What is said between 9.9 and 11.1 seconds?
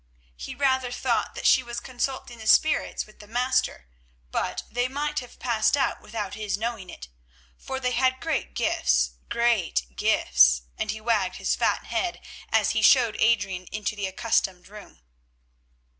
gifts," and he